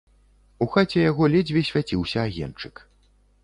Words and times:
У 0.65 0.67
хаце 0.75 1.03
яго 1.11 1.29
ледзьве 1.35 1.63
свяціўся 1.69 2.17
агеньчык. 2.27 2.87